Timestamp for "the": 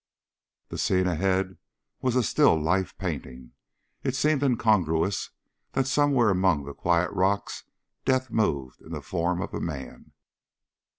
0.69-0.79, 6.63-6.73, 8.93-9.03